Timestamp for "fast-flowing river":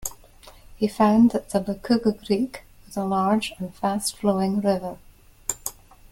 3.75-4.97